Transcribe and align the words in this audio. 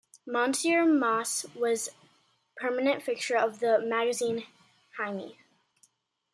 Monsieur 0.25 0.83
Mosse 0.83 1.45
was 1.53 1.89
permanent 2.57 3.03
fixture 3.03 3.37
of 3.37 3.59
the 3.59 3.77
magazine 3.85 4.45
"Hymy". 4.97 5.35